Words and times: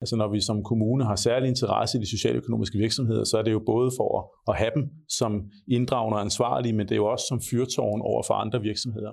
Altså 0.00 0.16
når 0.16 0.28
vi 0.32 0.40
som 0.40 0.62
kommune 0.62 1.04
har 1.04 1.16
særlig 1.16 1.48
interesse 1.48 1.98
i 1.98 2.00
de 2.00 2.10
socialøkonomiske 2.10 2.78
virksomheder, 2.78 3.24
så 3.24 3.38
er 3.38 3.42
det 3.42 3.52
jo 3.52 3.62
både 3.66 3.90
for 3.98 4.10
at 4.50 4.58
have 4.58 4.70
dem 4.74 4.84
som 5.08 5.50
inddragende 5.68 6.16
og 6.16 6.20
ansvarlige, 6.20 6.72
men 6.72 6.86
det 6.86 6.92
er 6.92 6.96
jo 6.96 7.06
også 7.06 7.24
som 7.28 7.40
fyrtårn 7.50 8.00
over 8.00 8.22
for 8.26 8.34
andre 8.34 8.60
virksomheder. 8.60 9.12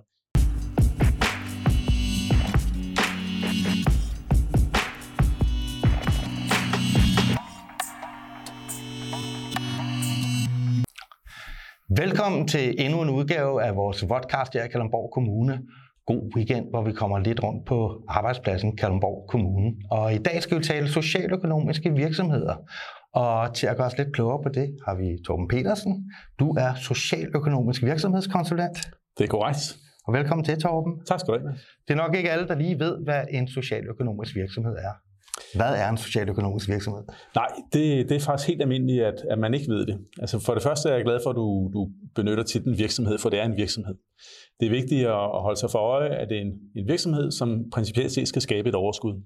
Velkommen 11.98 12.48
til 12.48 12.76
endnu 12.86 13.02
en 13.02 13.10
udgave 13.10 13.64
af 13.64 13.76
vores 13.76 14.06
podcast 14.10 14.54
her 14.54 14.64
i 14.64 14.68
Kalundborg 14.68 15.12
Kommune. 15.14 15.60
God 16.08 16.36
weekend, 16.36 16.70
hvor 16.70 16.84
vi 16.84 16.92
kommer 16.92 17.20
lidt 17.20 17.44
rundt 17.44 17.66
på 17.66 18.04
arbejdspladsen 18.08 18.78
Kalundborg 18.78 19.30
Kommune. 19.30 19.76
Og 19.92 20.14
i 20.14 20.18
dag 20.18 20.44
skal 20.44 20.58
vi 20.60 20.64
tale 20.64 20.88
socialøkonomiske 20.90 21.94
virksomheder. 21.94 22.56
Og 23.14 23.54
til 23.54 23.68
at 23.68 23.78
gøre 23.78 23.88
os 23.88 23.98
lidt 23.98 24.14
klogere 24.14 24.44
på 24.44 24.50
det, 24.50 24.78
har 24.86 24.96
vi 24.96 25.24
Torben 25.26 25.48
Petersen. 25.48 26.12
Du 26.40 26.52
er 26.52 26.74
socialøkonomisk 26.74 27.84
virksomhedskonsulent. 27.84 28.78
Det 29.18 29.24
er 29.24 29.28
korrekt. 29.28 29.78
Og 30.08 30.14
velkommen 30.14 30.46
til, 30.46 30.62
Torben. 30.62 31.06
Tak 31.06 31.20
skal 31.20 31.34
du 31.34 31.40
have. 31.40 31.58
Det 31.88 31.94
er 31.94 31.96
nok 31.96 32.16
ikke 32.16 32.32
alle, 32.32 32.48
der 32.48 32.56
lige 32.56 32.80
ved, 32.80 33.04
hvad 33.04 33.24
en 33.30 33.48
socialøkonomisk 33.48 34.36
virksomhed 34.36 34.76
er. 34.76 34.94
Hvad 35.56 35.76
er 35.76 35.90
en 35.90 35.98
socialøkonomisk 35.98 36.70
virksomhed? 36.70 37.04
Nej, 37.36 37.48
det, 37.74 38.10
det 38.10 38.16
er 38.16 38.20
faktisk 38.20 38.48
helt 38.48 38.62
almindeligt, 38.62 39.04
at, 39.04 39.26
at 39.30 39.40
man 39.40 39.54
ikke 39.54 39.72
ved 39.74 39.86
det. 39.86 39.98
Altså 40.20 40.40
for 40.40 40.54
det 40.54 40.64
første 40.64 40.90
er 40.90 40.96
jeg 40.96 41.04
glad 41.04 41.20
for, 41.24 41.30
at 41.30 41.36
du, 41.36 41.70
du 41.74 41.90
benytter 42.16 42.44
titlen 42.44 42.78
virksomhed, 42.78 43.18
for 43.18 43.30
det 43.30 43.40
er 43.40 43.46
en 43.46 43.58
virksomhed. 43.58 43.96
Det 44.60 44.66
er 44.66 44.70
vigtigt 44.70 45.08
at 45.08 45.42
holde 45.42 45.60
sig 45.60 45.72
for 45.72 45.80
øje, 45.80 46.10
at 46.10 46.30
det 46.30 46.38
er 46.38 46.42
en, 46.42 46.54
en 46.76 46.88
virksomhed, 46.88 47.32
som 47.32 47.70
principielt 47.74 48.12
set 48.12 48.28
skal 48.28 48.42
skabe 48.42 48.70
et 48.70 48.76
overskud. 48.76 49.22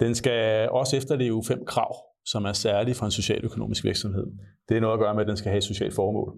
Den 0.00 0.14
skal 0.14 0.68
også 0.70 0.96
efterleve 0.96 1.44
fem 1.48 1.64
krav, 1.66 1.94
som 2.26 2.44
er 2.44 2.52
særlige 2.52 2.94
for 2.94 3.04
en 3.04 3.10
socialøkonomisk 3.10 3.84
virksomhed. 3.84 4.26
Det 4.68 4.76
er 4.76 4.80
noget 4.80 4.94
at 4.94 5.00
gøre 5.00 5.14
med, 5.14 5.22
at 5.22 5.28
den 5.28 5.36
skal 5.36 5.50
have 5.50 5.58
et 5.58 5.64
socialt 5.64 5.94
formål. 5.94 6.34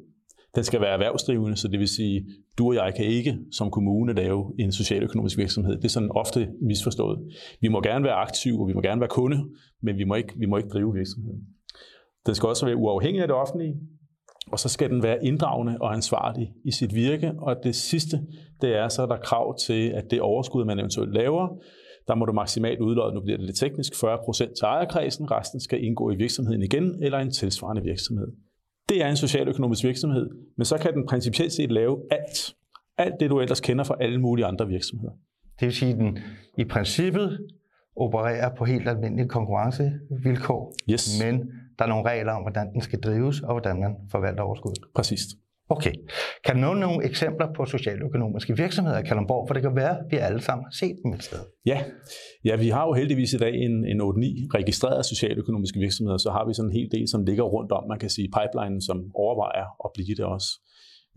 Den 0.57 0.65
skal 0.65 0.81
være 0.81 0.91
erhvervsdrivende, 0.91 1.57
så 1.57 1.69
det 1.69 1.79
vil 1.79 1.89
sige, 1.89 2.27
du 2.59 2.69
og 2.69 2.75
jeg 2.75 2.95
kan 2.97 3.05
ikke 3.05 3.39
som 3.53 3.71
kommune 3.71 4.13
lave 4.13 4.53
en 4.59 4.73
socialøkonomisk 4.73 5.39
virksomhed. 5.39 5.77
Det 5.77 5.85
er 5.85 5.89
sådan 5.89 6.11
ofte 6.11 6.49
misforstået. 6.63 7.19
Vi 7.61 7.69
må 7.69 7.81
gerne 7.81 8.05
være 8.05 8.15
aktive, 8.15 8.61
og 8.61 8.69
vi 8.69 8.73
må 8.73 8.81
gerne 8.81 9.01
være 9.01 9.09
kunde, 9.09 9.45
men 9.83 9.99
vi 9.99 10.05
må 10.05 10.15
ikke, 10.15 10.33
vi 10.37 10.47
må 10.47 10.57
ikke 10.57 10.69
drive 10.69 10.95
virksomheden. 10.95 11.41
Den 12.27 12.35
skal 12.35 12.49
også 12.49 12.67
være 12.67 12.77
uafhængig 12.77 13.23
af 13.23 13.29
det 13.29 13.37
offentlige, 13.37 13.75
og 14.53 14.59
så 14.59 14.69
skal 14.69 14.91
den 14.91 15.03
være 15.03 15.25
inddragende 15.25 15.77
og 15.81 15.95
ansvarlig 15.95 16.53
i 16.65 16.71
sit 16.71 16.95
virke. 16.95 17.33
Og 17.39 17.57
det 17.65 17.75
sidste, 17.75 18.21
det 18.61 18.77
er 18.77 18.89
så 18.89 19.03
at 19.03 19.09
der 19.09 19.17
krav 19.17 19.59
til, 19.59 19.89
at 19.89 20.11
det 20.11 20.21
overskud, 20.21 20.65
man 20.65 20.79
eventuelt 20.79 21.15
laver, 21.15 21.49
der 22.09 22.15
må 22.15 22.25
du 22.25 22.33
maksimalt 22.33 22.81
udlåde, 22.81 23.15
nu 23.15 23.21
bliver 23.21 23.37
det 23.37 23.47
lidt 23.47 23.59
teknisk, 23.59 23.93
40% 23.93 24.33
til 24.33 24.65
ejerkredsen, 24.65 25.31
resten 25.31 25.61
skal 25.61 25.85
indgå 25.85 26.11
i 26.11 26.17
virksomheden 26.17 26.63
igen, 26.63 27.03
eller 27.03 27.19
en 27.19 27.31
tilsvarende 27.31 27.83
virksomhed. 27.83 28.29
Det 28.89 29.03
er 29.05 29.09
en 29.09 29.17
socialøkonomisk 29.17 29.85
virksomhed, 29.85 30.31
men 30.57 30.65
så 30.65 30.79
kan 30.79 30.93
den 30.95 31.07
principielt 31.07 31.53
set 31.53 31.73
lave 31.73 32.03
alt. 32.11 32.55
Alt 32.99 33.15
det, 33.21 33.31
du 33.31 33.41
ellers 33.41 33.61
kender 33.61 33.85
fra 33.85 33.97
alle 34.01 34.21
mulige 34.21 34.47
andre 34.47 34.67
virksomheder. 34.69 35.13
Det 35.61 35.67
vil 35.67 35.75
sige, 35.75 35.93
at 35.93 35.99
den 35.99 36.19
i 36.59 36.65
princippet 36.65 37.47
opererer 37.97 38.55
på 38.55 38.65
helt 38.65 38.89
almindelige 38.89 39.29
konkurrencevilkår, 39.29 40.75
yes. 40.91 41.23
men 41.25 41.39
der 41.79 41.85
er 41.85 41.89
nogle 41.89 42.11
regler 42.11 42.33
om, 42.33 42.43
hvordan 42.43 42.73
den 42.73 42.81
skal 42.81 43.01
drives, 43.01 43.41
og 43.41 43.53
hvordan 43.53 43.81
man 43.81 43.97
forvalter 44.11 44.43
overskuddet. 44.43 44.85
Præcis. 44.95 45.21
Okay. 45.69 45.95
Kan 46.45 46.55
du 46.55 46.61
nævne 46.61 46.81
nogle 46.81 47.05
eksempler 47.05 47.49
på 47.57 47.65
socialøkonomiske 47.65 48.57
virksomheder 48.57 48.99
i 48.99 49.03
Kalundborg? 49.03 49.45
For 49.49 49.55
det 49.55 49.63
kan 49.63 49.77
være, 49.77 49.99
at 49.99 50.05
vi 50.11 50.17
alle 50.17 50.41
sammen 50.41 50.65
har 50.65 50.75
set 50.83 50.97
dem 51.05 51.13
et 51.13 51.23
sted. 51.23 51.39
Ja, 51.67 51.79
ja 52.45 52.57
vi 52.57 52.69
har 52.69 52.85
jo 52.87 52.93
heldigvis 52.93 53.33
i 53.33 53.39
dag 53.39 53.55
en, 53.55 53.85
en 53.93 54.01
8-9 54.01 54.05
registrerede 54.59 55.05
socialøkonomiske 55.05 55.79
virksomheder, 55.79 56.19
så 56.19 56.31
har 56.31 56.47
vi 56.47 56.55
sådan 56.55 56.71
en 56.71 56.77
hel 56.79 56.89
del, 56.97 57.09
som 57.09 57.25
ligger 57.25 57.45
rundt 57.45 57.73
om, 57.73 57.89
man 57.89 57.99
kan 57.99 58.11
sige, 58.11 58.29
pipelinen, 58.37 58.81
som 58.89 58.97
overvejer 59.15 59.67
at 59.85 59.91
blive 59.95 60.15
det 60.19 60.25
også. 60.25 60.49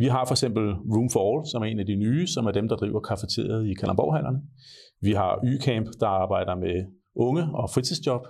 Vi 0.02 0.08
har 0.16 0.24
for 0.26 0.34
eksempel 0.34 0.66
Room 0.94 1.10
for 1.14 1.22
All, 1.28 1.42
som 1.52 1.62
er 1.64 1.66
en 1.66 1.80
af 1.80 1.86
de 1.86 1.96
nye, 1.96 2.28
som 2.28 2.44
er 2.46 2.52
dem, 2.52 2.68
der 2.70 2.76
driver 2.76 3.00
kafeteriet 3.00 3.62
i 3.72 3.74
Kalundborghallerne. 3.80 4.40
Vi 5.02 5.12
har 5.22 5.32
Y-Camp, 5.52 5.88
der 6.02 6.08
arbejder 6.24 6.56
med 6.66 6.76
unge 7.16 7.44
og 7.60 7.66
fritidsjob. 7.74 8.24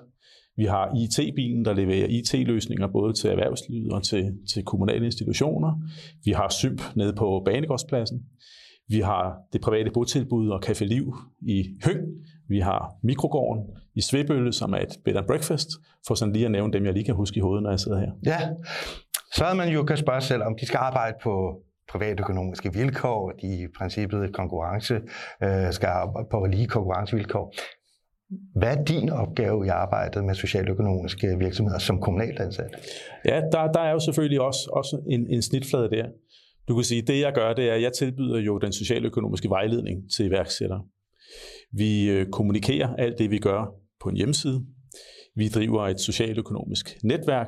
Vi 0.60 0.66
har 0.66 0.86
IT-bilen, 1.04 1.66
der 1.66 1.74
leverer 1.74 2.08
IT-løsninger 2.10 2.88
både 2.88 3.14
til 3.14 3.30
erhvervslivet 3.30 3.92
og 3.92 4.04
til, 4.04 4.24
til 4.54 4.66
kommunale 4.66 5.06
institutioner. 5.06 5.72
Vi 6.26 6.32
har 6.32 6.50
Symp 6.50 6.82
nede 6.96 7.14
på 7.14 7.42
Banegårdspladsen. 7.46 8.20
Vi 8.90 9.00
har 9.00 9.38
det 9.54 9.62
private 9.62 9.92
botilbud 9.92 10.50
og 10.50 10.60
Café 10.66 10.84
Liv 10.84 11.14
i 11.42 11.66
Høng. 11.86 12.00
Vi 12.50 12.60
har 12.60 12.92
Mikrogården 13.04 13.64
i 13.96 14.02
Svebølle, 14.02 14.54
som 14.54 14.74
er 14.74 14.78
et 14.78 14.98
bed 15.06 15.16
and 15.16 15.28
breakfast, 15.28 15.70
for 16.08 16.16
sådan 16.16 16.34
lige 16.34 16.46
at 16.46 16.52
nævne 16.52 16.74
dem, 16.74 16.86
jeg 16.86 16.94
lige 16.94 17.06
kan 17.06 17.16
huske 17.16 17.38
i 17.38 17.42
hovedet, 17.42 17.64
når 17.64 17.70
jeg 17.70 17.80
sidder 17.80 18.00
her. 18.00 18.12
Ja, 18.26 18.40
så 19.36 19.44
havde 19.44 19.58
man 19.58 19.70
jo 19.70 19.84
kan 19.84 19.98
spørge 19.98 20.22
selv, 20.22 20.44
om 20.44 20.56
de 20.60 20.66
skal 20.66 20.78
arbejde 20.78 21.18
på 21.24 21.62
privatøkonomiske 21.92 22.74
vilkår, 22.74 23.32
de 23.42 23.48
i 23.64 23.68
princippet 23.78 24.34
konkurrence, 24.34 24.96
øh, 25.44 25.72
skal 25.72 25.88
arbejde 25.88 26.28
på 26.32 26.46
lige 26.46 26.68
konkurrencevilkår. 26.68 27.54
Hvad 28.56 28.78
er 28.78 28.84
din 28.84 29.10
opgave 29.10 29.66
i 29.66 29.70
arbejdet 29.70 30.24
med 30.24 30.36
socialøkonomiske 30.36 31.38
virksomheder 31.40 31.80
som 31.80 32.02
kommunalt 32.02 32.40
ansat? 32.40 32.72
Ja, 33.26 33.42
der, 33.52 33.72
der 33.72 33.80
er 33.80 33.92
jo 33.92 34.00
selvfølgelig 34.00 34.42
også, 34.42 34.70
også 34.74 35.02
en, 35.10 35.28
en 35.30 35.42
snitflade 35.42 35.90
der. 35.90 36.06
Du 36.68 36.76
kan 36.76 36.84
sige, 36.84 37.02
det 37.02 37.20
jeg 37.20 37.34
gør, 37.34 37.54
det 37.54 37.70
er, 37.70 37.74
at 37.74 37.82
jeg 37.82 37.94
tilbyder 37.94 38.40
jo 38.40 38.58
den 38.58 38.72
socialøkonomiske 38.72 39.50
vejledning 39.50 40.12
til 40.16 40.26
iværksættere. 40.26 40.84
Vi 41.72 42.10
øh, 42.10 42.30
kommunikerer 42.32 42.96
alt 42.96 43.20
det, 43.20 43.32
vi 43.32 43.38
gør 43.38 43.74
på 44.02 44.10
en 44.10 44.16
hjemmeside. 44.16 44.66
Vi 45.36 45.48
driver 45.48 45.88
et 45.88 46.00
socialøkonomisk 46.00 46.98
netværk, 47.04 47.48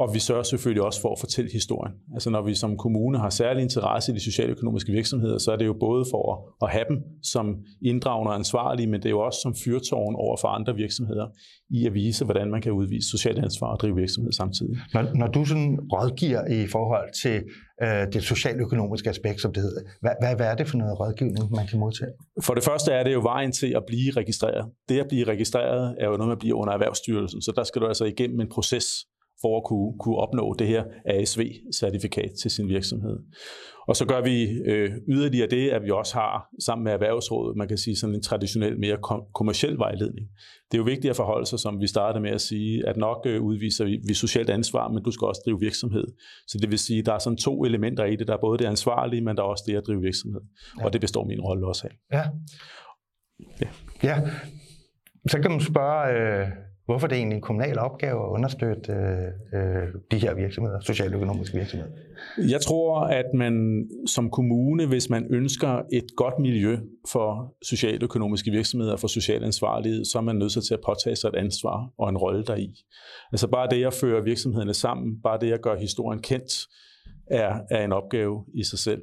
og 0.00 0.14
vi 0.14 0.18
sørger 0.18 0.42
selvfølgelig 0.42 0.82
også 0.82 1.00
for 1.00 1.12
at 1.12 1.20
fortælle 1.20 1.50
historien. 1.52 1.94
Altså 2.14 2.30
når 2.30 2.42
vi 2.42 2.54
som 2.54 2.76
kommune 2.76 3.18
har 3.18 3.30
særlig 3.30 3.62
interesse 3.62 4.12
i 4.12 4.14
de 4.14 4.20
socialøkonomiske 4.20 4.92
virksomheder, 4.92 5.38
så 5.38 5.52
er 5.52 5.56
det 5.56 5.66
jo 5.66 5.76
både 5.80 6.04
for 6.10 6.24
at 6.64 6.70
have 6.70 6.84
dem 6.88 6.98
som 7.22 7.56
inddragende 7.82 8.30
og 8.30 8.34
ansvarlige, 8.34 8.86
men 8.86 9.00
det 9.00 9.06
er 9.06 9.10
jo 9.10 9.20
også 9.20 9.40
som 9.42 9.54
fyrtårn 9.64 10.14
over 10.14 10.36
for 10.40 10.48
andre 10.48 10.74
virksomheder 10.74 11.26
i 11.70 11.86
at 11.86 11.94
vise, 11.94 12.24
hvordan 12.24 12.50
man 12.50 12.62
kan 12.62 12.72
udvise 12.72 13.10
socialt 13.10 13.38
ansvar 13.38 13.66
og 13.66 13.80
drive 13.80 13.96
virksomhed 13.96 14.32
samtidig. 14.32 14.76
Når, 14.94 15.02
når 15.14 15.26
du 15.26 15.44
sådan 15.44 15.78
rådgiver 15.92 16.46
i 16.46 16.66
forhold 16.66 17.08
til 17.22 17.42
øh, 17.82 18.12
det 18.12 18.22
socialøkonomiske 18.22 19.10
aspekt, 19.10 19.40
som 19.40 19.52
det 19.52 19.62
hedder, 19.62 19.82
hvad, 20.00 20.12
hvad, 20.20 20.36
hvad 20.36 20.46
er 20.46 20.54
det 20.54 20.68
for 20.68 20.76
noget 20.76 21.00
rådgivning, 21.00 21.50
man 21.50 21.66
kan 21.66 21.78
modtage? 21.78 22.10
For 22.42 22.54
det 22.54 22.64
første 22.64 22.92
er 22.92 23.04
det 23.04 23.12
jo 23.12 23.20
vejen 23.20 23.52
til 23.52 23.72
at 23.76 23.82
blive 23.86 24.10
registreret. 24.16 24.64
Det 24.88 25.00
at 25.00 25.08
blive 25.08 25.24
registreret 25.24 25.96
er 26.00 26.06
jo 26.06 26.16
noget, 26.16 26.28
man 26.28 26.38
bliver 26.38 26.56
under 26.56 26.72
Erhvervsstyrelsen, 26.72 27.42
så 27.42 27.52
der 27.56 27.64
skal 27.64 27.82
du 27.82 27.86
altså 27.86 28.04
igennem 28.04 28.40
en 28.40 28.48
proces, 28.48 28.86
for 29.40 29.56
at 29.56 29.64
kunne, 29.64 29.98
kunne 29.98 30.16
opnå 30.16 30.54
det 30.58 30.66
her 30.66 30.84
ASV-certifikat 31.06 32.30
til 32.42 32.50
sin 32.50 32.68
virksomhed. 32.68 33.18
Og 33.88 33.96
så 33.96 34.04
gør 34.06 34.20
vi 34.20 34.48
øh, 34.66 34.90
yderligere 35.08 35.48
det, 35.50 35.70
at 35.70 35.82
vi 35.82 35.90
også 35.90 36.14
har 36.14 36.48
sammen 36.60 36.84
med 36.84 36.92
Erhvervsrådet, 36.92 37.56
man 37.56 37.68
kan 37.68 37.78
sige 37.78 37.96
sådan 37.96 38.14
en 38.14 38.22
traditionel, 38.22 38.78
mere 38.78 38.96
kom- 39.02 39.24
kommersiel 39.34 39.78
vejledning. 39.78 40.28
Det 40.70 40.74
er 40.74 40.78
jo 40.78 40.84
vigtigt 40.84 41.10
at 41.10 41.16
forholde 41.16 41.46
sig, 41.46 41.58
som 41.58 41.80
vi 41.80 41.86
startede 41.86 42.22
med 42.22 42.30
at 42.30 42.40
sige, 42.40 42.88
at 42.88 42.96
nok 42.96 43.26
øh, 43.26 43.42
udviser 43.42 43.84
vi, 43.84 43.98
vi 44.06 44.14
socialt 44.14 44.50
ansvar, 44.50 44.88
men 44.88 45.02
du 45.02 45.10
skal 45.10 45.26
også 45.26 45.42
drive 45.44 45.60
virksomhed. 45.60 46.04
Så 46.48 46.58
det 46.58 46.70
vil 46.70 46.78
sige, 46.78 46.98
at 46.98 47.06
der 47.06 47.12
er 47.12 47.18
sådan 47.18 47.36
to 47.36 47.64
elementer 47.64 48.04
i 48.04 48.16
det. 48.16 48.28
Der 48.28 48.34
er 48.34 48.40
både 48.40 48.58
det 48.58 48.64
ansvarlige, 48.64 49.22
men 49.22 49.36
der 49.36 49.42
er 49.42 49.46
også 49.46 49.64
det 49.66 49.76
at 49.76 49.82
drive 49.86 50.00
virksomhed. 50.00 50.40
Ja. 50.78 50.84
Og 50.84 50.92
det 50.92 51.00
består 51.00 51.24
min 51.24 51.40
rolle 51.40 51.66
også 51.66 51.88
af. 51.90 52.16
Ja. 52.16 52.24
Ja. 53.60 53.68
ja. 54.02 54.20
Så 55.28 55.38
kan 55.40 55.50
man 55.50 55.60
spørge, 55.60 56.42
øh 56.42 56.48
Hvorfor 56.86 57.06
er 57.06 57.08
det 57.08 57.18
egentlig 57.18 57.36
en 57.36 57.42
kommunal 57.42 57.78
opgave 57.78 58.24
at 58.24 58.28
understøtte 58.28 58.92
øh, 58.92 59.60
øh, 59.60 59.88
de 60.10 60.18
her 60.18 60.34
virksomheder, 60.34 60.80
socialøkonomiske 60.80 61.56
virksomheder? 61.58 61.92
Jeg 62.50 62.60
tror, 62.60 63.00
at 63.00 63.24
man 63.34 63.86
som 64.06 64.30
kommune, 64.30 64.86
hvis 64.86 65.10
man 65.10 65.26
ønsker 65.30 65.82
et 65.92 66.06
godt 66.16 66.38
miljø 66.38 66.78
for 67.12 67.54
socialøkonomiske 67.62 68.50
virksomheder, 68.50 68.96
for 68.96 69.08
social 69.08 69.44
ansvarlighed, 69.44 70.04
så 70.04 70.18
er 70.18 70.22
man 70.22 70.36
nødt 70.36 70.52
til 70.52 70.74
at 70.74 70.80
påtage 70.86 71.16
sig 71.16 71.28
et 71.28 71.34
ansvar 71.34 71.90
og 71.98 72.08
en 72.08 72.16
rolle 72.16 72.44
deri. 72.44 72.74
Altså 73.32 73.48
bare 73.48 73.68
det 73.70 73.86
at 73.86 73.94
føre 73.94 74.24
virksomhederne 74.24 74.74
sammen, 74.74 75.20
bare 75.22 75.38
det 75.40 75.52
at 75.52 75.62
gøre 75.62 75.78
historien 75.78 76.22
kendt, 76.22 76.52
er, 77.30 77.60
er 77.70 77.84
en 77.84 77.92
opgave 77.92 78.44
i 78.54 78.64
sig 78.64 78.78
selv. 78.78 79.02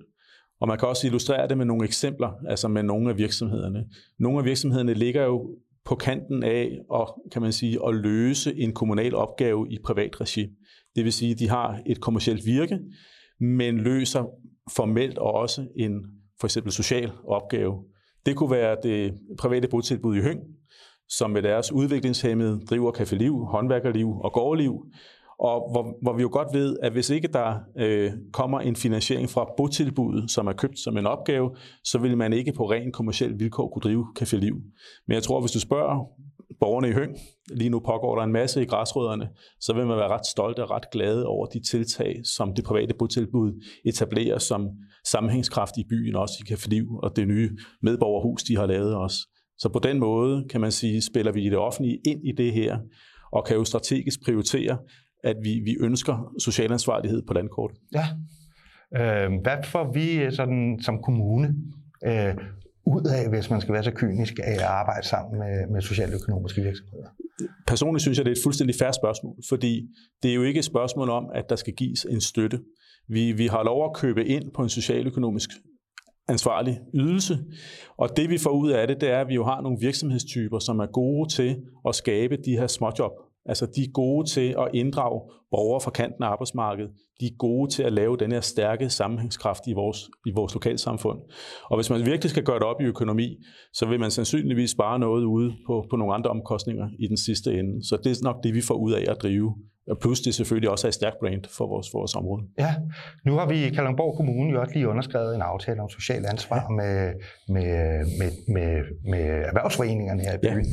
Og 0.62 0.68
man 0.68 0.78
kan 0.78 0.88
også 0.88 1.08
illustrere 1.08 1.48
det 1.48 1.58
med 1.58 1.66
nogle 1.66 1.86
eksempler, 1.86 2.32
altså 2.50 2.68
med 2.68 2.84
nogle 2.84 3.10
af 3.10 3.18
virksomhederne. 3.18 3.86
Nogle 4.20 4.40
af 4.40 4.46
virksomhederne 4.46 4.94
ligger 4.94 5.24
jo 5.24 5.56
på 5.86 5.96
kanten 5.96 6.44
af 6.44 6.80
at, 6.94 7.08
kan 7.32 7.42
man 7.42 7.54
sige, 7.54 7.80
at 7.88 7.96
løse 7.96 8.56
en 8.56 8.74
kommunal 8.74 9.16
opgave 9.16 9.68
i 9.70 9.78
privat 9.86 10.22
regi. 10.22 10.48
Det 10.96 11.04
vil 11.04 11.14
sige, 11.14 11.32
at 11.32 11.40
de 11.40 11.50
har 11.50 11.82
et 11.86 12.02
kommersielt 12.02 12.46
virke, 12.46 12.80
men 13.40 13.78
løser 13.78 14.26
formelt 14.76 15.18
også 15.18 15.68
en 15.76 15.94
for 16.40 16.48
eksempel 16.48 16.72
social 16.72 17.12
opgave. 17.28 17.84
Det 18.26 18.36
kunne 18.36 18.52
være 18.52 18.78
det 18.84 19.14
private 19.40 19.68
botilbud 19.68 20.16
i 20.16 20.22
Høng, 20.22 20.40
som 21.10 21.32
med 21.32 21.42
deres 21.42 21.72
udviklingshemmede 21.72 22.60
driver 22.70 22.92
caféliv, 22.92 23.52
håndværkerliv 23.52 24.10
og 24.10 24.34
gårdliv, 24.34 24.86
og 25.40 25.72
hvor, 25.72 25.98
hvor 26.02 26.14
vi 26.14 26.22
jo 26.22 26.30
godt 26.32 26.48
ved, 26.54 26.78
at 26.82 26.92
hvis 26.92 27.10
ikke 27.10 27.28
der 27.28 27.56
øh, 27.78 28.12
kommer 28.34 28.60
en 28.60 28.76
finansiering 28.76 29.30
fra 29.30 29.50
botilbuddet, 29.58 30.32
som 30.32 30.48
er 30.48 30.54
købt 30.54 30.80
som 30.80 30.98
en 30.98 31.08
opgave, 31.08 31.56
så 31.84 31.98
vil 31.98 32.18
man 32.18 32.34
ikke 32.34 32.54
på 32.54 32.72
ren 32.72 32.92
kommersiel 32.92 33.40
vilkår 33.40 33.70
kunne 33.70 33.82
drive 33.82 34.08
caféliv. 34.20 34.54
Men 35.08 35.16
jeg 35.16 35.24
tror, 35.24 35.40
hvis 35.40 35.52
du 35.52 35.60
spørger 35.60 36.06
borgerne 36.60 36.90
i 36.90 36.92
Høng. 36.92 37.18
Lige 37.52 37.70
nu 37.70 37.80
pågår 37.80 38.16
der 38.16 38.24
en 38.24 38.32
masse 38.32 38.62
i 38.62 38.66
græsrødderne, 38.66 39.30
så 39.60 39.74
vil 39.74 39.88
man 39.88 39.98
være 39.98 40.08
ret 40.08 40.26
stolt 40.26 40.60
og 40.60 40.72
ret 40.72 40.92
glad 40.92 41.22
over 41.22 41.46
de 41.46 41.60
tiltag, 41.72 42.22
som 42.38 42.54
det 42.54 42.66
private 42.66 42.94
botilbud 43.00 43.64
etablerer 43.86 44.38
som 44.38 44.70
sammenhængskraft 45.06 45.78
i 45.78 45.84
byen, 45.90 46.16
også 46.16 46.34
i 46.42 46.54
Café 46.54 46.70
Liv 46.70 46.86
og 47.04 47.16
det 47.16 47.28
nye 47.28 47.50
medborgerhus, 47.82 48.44
de 48.44 48.58
har 48.58 48.66
lavet 48.66 48.96
også. 48.96 49.18
Så 49.58 49.70
på 49.70 49.80
den 49.80 50.00
måde, 50.00 50.46
kan 50.50 50.62
man 50.62 50.72
sige, 50.72 51.02
spiller 51.02 51.32
vi 51.32 51.42
i 51.46 51.50
det 51.50 51.58
offentlige 51.58 52.00
ind 52.06 52.28
i 52.28 52.32
det 52.32 52.54
her, 52.54 52.78
og 53.32 53.46
kan 53.46 53.58
jo 53.58 53.64
strategisk 53.64 54.24
prioritere, 54.26 54.78
at 55.24 55.36
vi, 55.44 55.62
vi 55.66 55.78
ønsker 55.80 56.34
social 56.40 56.72
ansvarlighed 56.72 57.22
på 57.28 57.34
landkortet. 57.34 57.78
Ja. 57.94 58.06
Øh, 58.96 59.32
hvad 59.42 59.58
får 59.64 59.94
vi 59.94 60.36
sådan, 60.36 60.80
som 60.82 61.02
kommune 61.04 61.56
øh, 62.06 62.36
ud 62.86 63.06
af, 63.06 63.30
hvis 63.30 63.50
man 63.50 63.62
skal 63.62 63.74
være 63.74 63.84
så 63.84 63.92
kynisk 63.92 64.40
at 64.44 64.62
arbejde 64.62 65.08
sammen 65.08 65.40
med, 65.40 65.68
med 65.68 65.82
socialøkonomiske 65.82 66.62
virksomheder? 66.62 67.08
Personligt 67.68 68.02
synes 68.02 68.18
jeg, 68.18 68.26
det 68.26 68.32
er 68.32 68.36
et 68.36 68.44
fuldstændig 68.44 68.76
færre 68.80 68.94
spørgsmål, 68.94 69.36
fordi 69.50 69.90
det 70.24 70.32
er 70.32 70.36
jo 70.36 70.44
ikke 70.44 70.58
et 70.58 70.66
spørgsmål 70.66 71.10
om, 71.10 71.26
at 71.36 71.50
der 71.50 71.56
skal 71.56 71.74
gives 71.74 72.06
en 72.06 72.22
støtte. 72.22 72.60
Vi, 73.08 73.32
vi 73.32 73.48
har 73.48 73.64
lov 73.64 73.86
at 73.86 73.94
købe 73.96 74.26
ind 74.26 74.52
på 74.52 74.62
en 74.62 74.70
socialøkonomisk 74.70 75.50
ansvarlig 76.28 76.80
ydelse. 76.94 77.40
Og 77.98 78.18
det 78.18 78.30
vi 78.30 78.38
får 78.38 78.50
ud 78.50 78.72
af 78.72 78.88
det, 78.88 79.02
det 79.02 79.10
er, 79.10 79.20
at 79.22 79.28
vi 79.28 79.34
jo 79.34 79.46
har 79.46 79.62
nogle 79.62 79.78
virksomhedstyper, 79.80 80.60
som 80.60 80.80
er 80.80 80.86
gode 80.86 81.30
til 81.30 81.62
at 81.88 81.96
skabe 81.96 82.38
de 82.46 82.52
her 82.52 82.68
småjob. 82.68 83.12
Altså 83.46 83.66
de 83.76 83.82
er 83.82 83.92
gode 83.94 84.30
til 84.30 84.56
at 84.60 84.68
inddrage 84.74 85.22
borgere 85.52 85.82
fra 85.82 85.92
kanten 85.92 86.24
af 86.24 86.28
arbejdsmarkedet. 86.28 86.92
De 87.20 87.26
er 87.26 87.38
gode 87.38 87.72
til 87.72 87.84
at 87.84 87.94
lave 87.94 88.18
den 88.18 88.32
her 88.32 88.42
stærke 88.42 88.90
sammenhængskraft 88.90 89.64
i 89.68 89.74
vores, 89.74 90.10
i 90.26 90.32
vores 90.36 90.54
lokalsamfund. 90.54 91.20
Og 91.70 91.78
hvis 91.78 91.90
man 91.90 92.06
virkelig 92.06 92.30
skal 92.30 92.44
gøre 92.44 92.60
det 92.60 92.64
op 92.64 92.82
i 92.82 92.84
økonomi, 92.84 93.38
så 93.74 93.86
vil 93.86 94.00
man 94.00 94.12
sandsynligvis 94.12 94.70
spare 94.70 95.00
noget 95.00 95.24
ude 95.24 95.54
på, 95.68 95.86
på 95.90 95.96
nogle 95.96 96.14
andre 96.14 96.30
omkostninger 96.30 96.88
i 97.00 97.08
den 97.08 97.18
sidste 97.18 97.60
ende. 97.60 97.88
Så 97.88 97.98
det 98.04 98.12
er 98.12 98.24
nok 98.24 98.44
det, 98.44 98.54
vi 98.54 98.62
får 98.62 98.76
ud 98.76 98.92
af 98.92 99.12
at 99.12 99.18
drive 99.22 99.54
og 99.92 99.98
plus 100.02 100.20
det 100.22 100.36
selvfølgelig 100.36 100.70
også 100.70 100.88
er 100.88 100.90
et 100.90 100.94
stærkt 100.94 101.20
brand 101.20 101.44
for 101.58 101.68
vores, 101.68 101.88
for 101.92 101.98
vores 102.00 102.16
område. 102.16 102.44
Ja, 102.60 102.76
nu 103.26 103.34
har 103.34 103.48
vi 103.48 103.56
i 103.66 103.70
Kalundborg 103.70 104.18
Kommune 104.18 104.52
jo 104.54 104.62
også 104.62 104.74
lige 104.74 104.88
underskrevet 104.88 105.36
en 105.36 105.42
aftale 105.42 105.82
om 105.82 105.90
social 105.90 106.26
ansvar 106.26 106.56
ja. 106.56 106.70
med, 106.80 107.14
med, 107.56 107.72
med, 108.20 108.32
med, 108.56 108.70
med 109.12 109.26
erhvervsforeningerne 109.50 110.22
her 110.22 110.34
i 110.34 110.42
byen. 110.44 110.66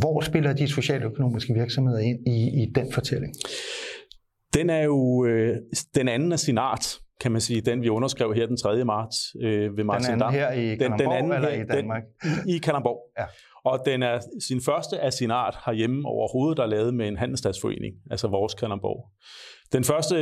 Hvor 0.00 0.20
spiller 0.20 0.52
de 0.52 0.68
socialøkonomiske 0.68 1.54
virksomheder 1.54 1.98
ind 1.98 2.26
i, 2.26 2.62
i 2.62 2.72
den 2.74 2.92
fortælling? 2.92 3.32
Den 4.54 4.70
er 4.70 4.82
jo 4.82 5.24
øh, 5.24 5.56
den 5.94 6.08
anden 6.08 6.32
af 6.32 6.38
sin 6.38 6.58
art, 6.58 6.98
kan 7.20 7.32
man 7.32 7.40
sige, 7.40 7.60
den 7.60 7.82
vi 7.82 7.88
underskrev 7.88 8.34
her 8.34 8.46
den 8.46 8.56
3. 8.56 8.84
marts 8.84 9.16
øh, 9.42 9.76
ved 9.76 9.84
Martin 9.84 10.12
Den 10.12 10.22
anden 10.22 10.34
her 10.34 10.50
i 10.52 10.76
Kalundborg 10.76 10.98
den, 10.98 11.06
den 11.06 11.12
anden 11.12 11.32
eller 11.32 11.50
her, 11.50 11.62
i 11.62 11.66
Danmark? 11.66 12.02
Den, 12.22 12.30
I, 12.48 12.56
I 12.56 12.58
Kalundborg. 12.58 12.98
Ja. 13.18 13.24
Og 13.64 13.78
den 13.86 14.02
er 14.02 14.20
sin 14.40 14.60
første 14.60 14.98
af 14.98 15.12
sin 15.12 15.30
art 15.30 15.58
herhjemme 15.66 16.08
overhovedet, 16.08 16.56
der 16.56 16.62
er 16.62 16.66
lavet 16.66 16.94
med 16.94 17.08
en 17.08 17.16
handelsstatsforening, 17.16 17.94
altså 18.10 18.28
vores 18.28 18.54
Kalundborg. 18.54 19.10
Den 19.72 19.84
første 19.84 20.16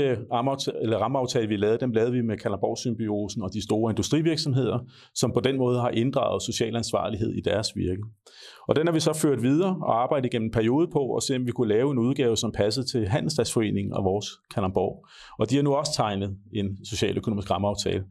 eller 0.83 0.99
rammeaftale, 0.99 1.49
vi 1.49 1.57
lavede, 1.57 1.79
den 1.79 1.93
lavede 1.93 2.13
vi 2.13 2.23
med 2.23 2.37
Kalundborg-symbiosen 2.39 3.43
og 3.43 3.53
de 3.53 3.65
store 3.65 3.93
industrivirksomheder, 3.93 4.79
som 5.15 5.33
på 5.33 5.41
den 5.41 5.57
måde 5.57 5.81
har 5.81 5.89
inddraget 5.89 6.43
social 6.43 6.77
ansvarlighed 6.77 7.35
i 7.35 7.41
deres 7.41 7.77
virke. 7.77 8.03
Og 8.69 8.77
den 8.77 8.87
har 8.87 8.93
vi 8.93 9.01
så 9.01 9.13
ført 9.13 9.43
videre 9.43 9.77
og 9.83 10.03
arbejdet 10.03 10.27
igennem 10.27 10.47
en 10.47 10.53
periode 10.53 10.89
på, 10.93 10.99
og 10.99 11.23
se 11.23 11.37
om 11.37 11.47
vi 11.47 11.53
kunne 11.53 11.69
lave 11.69 11.91
en 11.93 11.99
udgave, 11.99 12.37
som 12.37 12.53
passede 12.53 12.87
til 12.87 13.09
Handelsdagsforeningen 13.09 13.93
og 13.93 14.05
vores 14.05 14.27
Kalundborg. 14.55 15.07
Og 15.39 15.51
de 15.51 15.57
har 15.57 15.63
nu 15.63 15.75
også 15.75 15.93
tegnet 15.97 16.37
en 16.53 16.85
socialøkonomisk 16.85 17.51
rammeaftale. 17.51 18.05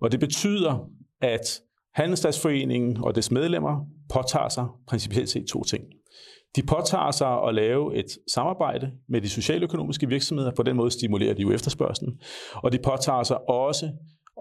Og 0.00 0.12
det 0.12 0.20
betyder, 0.20 0.88
at 1.20 1.60
Handelsdagsforeningen 1.94 2.96
og 3.04 3.14
dets 3.14 3.30
medlemmer 3.30 3.86
påtager 4.14 4.48
sig 4.48 4.66
principielt 4.88 5.28
set 5.28 5.46
to 5.46 5.64
ting. 5.64 5.84
De 6.56 6.62
påtager 6.62 7.10
sig 7.10 7.42
at 7.48 7.54
lave 7.54 7.96
et 7.96 8.06
samarbejde 8.34 8.92
med 9.08 9.20
de 9.20 9.28
socialøkonomiske 9.28 10.08
virksomheder, 10.08 10.50
på 10.56 10.62
den 10.62 10.76
måde 10.76 10.90
stimulerer 10.90 11.34
de 11.34 11.42
jo 11.42 11.52
efterspørgselen, 11.52 12.20
og 12.54 12.72
de 12.72 12.78
påtager 12.78 13.22
sig 13.22 13.48
også 13.48 13.90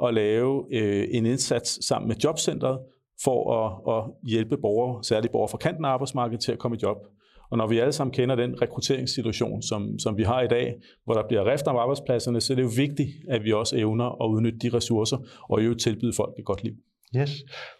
at 0.05 0.13
lave 0.13 0.63
øh, 0.73 1.07
en 1.11 1.25
indsats 1.25 1.87
sammen 1.87 2.07
med 2.07 2.15
Jobcentret 2.23 2.79
for 3.23 3.39
at, 3.59 3.97
at 3.97 4.29
hjælpe 4.29 4.57
borgere, 4.57 5.03
særligt 5.03 5.31
borgere 5.31 5.49
fra 5.49 5.57
kanten 5.57 5.85
af 5.85 5.89
arbejdsmarkedet, 5.89 6.43
til 6.43 6.51
at 6.51 6.59
komme 6.59 6.77
i 6.77 6.79
job. 6.83 6.97
Og 7.51 7.57
når 7.57 7.67
vi 7.67 7.79
alle 7.79 7.91
sammen 7.91 8.13
kender 8.13 8.35
den 8.35 8.61
rekrutteringssituation, 8.61 9.61
som, 9.61 9.99
som 9.99 10.17
vi 10.17 10.23
har 10.23 10.41
i 10.41 10.47
dag, 10.47 10.73
hvor 11.05 11.13
der 11.13 11.27
bliver 11.27 11.51
rift 11.51 11.67
om 11.67 11.75
arbejdspladserne, 11.75 12.41
så 12.41 12.53
er 12.53 12.55
det 12.55 12.63
jo 12.63 12.71
vigtigt, 12.77 13.09
at 13.29 13.43
vi 13.43 13.53
også 13.53 13.77
evner 13.77 14.23
at 14.23 14.29
udnytte 14.29 14.59
de 14.59 14.69
ressourcer 14.69 15.17
og 15.49 15.65
jo 15.65 15.73
tilbyde 15.73 16.13
folk 16.13 16.33
et 16.39 16.45
godt 16.45 16.63
liv. 16.63 16.73
Yes. 17.17 17.31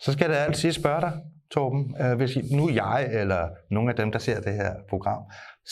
Så 0.02 0.12
skal 0.12 0.32
jeg 0.32 0.40
altid 0.40 0.72
spørge 0.72 1.02
dig, 1.02 1.14
Torben, 1.54 1.96
øh, 2.02 2.18
hvis 2.18 2.38
nu 2.52 2.70
jeg 2.70 3.10
eller 3.22 3.50
nogle 3.72 3.90
af 3.90 3.96
dem, 3.96 4.12
der 4.12 4.20
ser 4.20 4.40
det 4.42 4.54
her 4.54 4.74
program, 4.90 5.22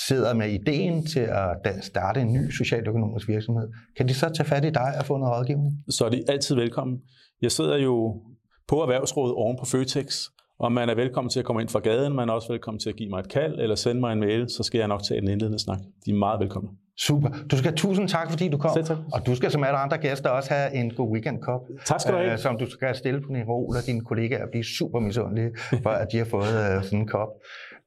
sidder 0.07 0.33
med 0.33 0.49
ideen 0.49 1.05
til 1.05 1.19
at 1.19 1.83
starte 1.83 2.21
en 2.21 2.33
ny 2.33 2.51
socialøkonomisk 2.51 3.27
virksomhed, 3.27 3.67
kan 3.97 4.07
de 4.07 4.13
så 4.13 4.29
tage 4.29 4.47
fat 4.47 4.65
i 4.65 4.69
dig 4.69 4.93
og 4.99 5.05
få 5.05 5.17
noget 5.17 5.37
rådgivning? 5.37 5.71
Så 5.89 6.05
er 6.05 6.09
de 6.09 6.23
altid 6.27 6.55
velkommen. 6.55 6.97
Jeg 7.41 7.51
sidder 7.51 7.77
jo 7.77 8.21
på 8.67 8.81
Erhvervsrådet 8.81 9.35
oven 9.35 9.57
på 9.59 9.65
Føtex, 9.65 10.23
og 10.59 10.71
man 10.71 10.89
er 10.89 10.95
velkommen 10.95 11.29
til 11.29 11.39
at 11.39 11.45
komme 11.45 11.61
ind 11.61 11.69
fra 11.69 11.79
gaden, 11.79 12.15
man 12.15 12.29
er 12.29 12.33
også 12.33 12.47
velkommen 12.53 12.79
til 12.79 12.89
at 12.89 12.95
give 12.95 13.09
mig 13.09 13.19
et 13.19 13.29
kald 13.29 13.59
eller 13.59 13.75
sende 13.75 14.01
mig 14.01 14.13
en 14.13 14.19
mail, 14.19 14.49
så 14.49 14.63
skal 14.63 14.77
jeg 14.77 14.87
nok 14.87 15.03
tage 15.03 15.21
en 15.21 15.27
indledende 15.27 15.59
snak. 15.59 15.79
De 16.05 16.11
er 16.11 16.15
meget 16.15 16.39
velkomne. 16.39 16.69
Super. 17.07 17.29
Du 17.51 17.57
skal 17.57 17.69
have 17.71 17.77
tusind 17.77 18.07
tak, 18.07 18.29
fordi 18.29 18.49
du 18.49 18.57
kom. 18.57 18.83
tak. 18.83 18.97
Og 19.13 19.25
du 19.25 19.35
skal 19.35 19.51
som 19.51 19.63
alle 19.63 19.77
andre 19.77 19.97
gæster 19.97 20.29
også 20.29 20.53
have 20.53 20.73
en 20.73 20.93
god 20.93 21.11
weekend-kop. 21.13 21.61
Tak 21.85 22.01
skal 22.01 22.13
du 22.13 22.19
have. 22.19 22.31
Øh, 22.31 22.37
som 22.39 22.57
du 22.57 22.69
skal 22.69 22.95
stille 22.95 23.21
på 23.21 23.31
niveau, 23.31 23.75
og 23.75 23.85
dine 23.85 24.01
kollegaer 24.01 24.47
bliver 24.51 24.63
super 24.77 24.99
misundelige, 24.99 25.51
for 25.83 25.89
at 25.89 26.07
de 26.11 26.17
har 26.17 26.25
fået 26.25 26.75
øh, 26.75 26.83
sådan 26.83 26.99
en 26.99 27.07
kop. 27.07 27.29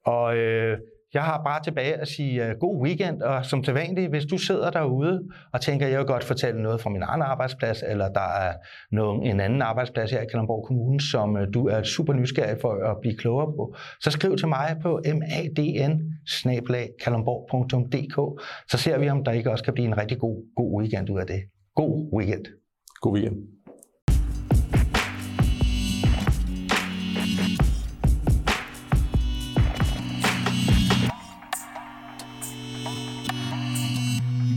Og 0.05 0.37
øh, 0.37 0.79
jeg 1.15 1.23
har 1.23 1.43
bare 1.45 1.63
tilbage 1.63 1.95
at 1.95 2.09
sige 2.09 2.43
uh, 2.43 2.59
god 2.61 2.83
weekend, 2.83 3.23
og 3.23 3.45
som 3.45 3.63
til 3.63 3.75
vanligt, 3.75 4.11
hvis 4.11 4.25
du 4.25 4.39
sidder 4.39 4.71
derude 4.71 5.23
og 5.53 5.61
tænker, 5.61 5.87
jeg 5.87 5.99
vil 5.99 6.07
godt 6.07 6.25
fortælle 6.25 6.63
noget 6.63 6.81
fra 6.81 6.91
min 6.91 7.03
egen 7.03 7.23
arbejdsplads, 7.23 7.83
eller 7.89 8.09
der 8.09 8.29
er 8.41 8.53
nogen, 8.91 9.23
en 9.23 9.41
anden 9.41 9.63
arbejdsplads 9.63 10.11
her 10.11 10.21
i 10.21 10.27
Kalundborg 10.31 10.67
Kommune, 10.67 11.01
som 11.01 11.35
uh, 11.35 11.41
du 11.55 11.67
er 11.67 11.83
super 11.83 12.13
nysgerrig 12.13 12.57
for 12.61 12.91
at 12.91 12.97
blive 13.01 13.17
klogere 13.17 13.47
på, 13.47 13.75
så 14.01 14.11
skriv 14.11 14.37
til 14.37 14.49
mig 14.49 14.77
på 14.83 15.01
madn 15.05 16.05
så 18.71 18.79
ser 18.79 18.99
vi, 18.99 19.09
om 19.09 19.25
der 19.25 19.33
ikke 19.33 19.51
også 19.51 19.65
kan 19.65 19.75
blive 19.75 19.87
en 19.87 19.99
rigtig 19.99 20.19
god, 20.19 20.55
god 20.57 20.81
weekend 20.81 21.11
ud 21.11 21.21
af 21.21 21.27
det. 21.27 21.41
God 21.75 22.11
weekend. 22.17 22.45
God 23.01 23.13
weekend. 23.13 23.54